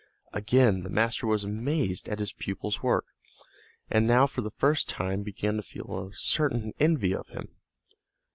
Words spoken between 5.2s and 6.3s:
began to feel a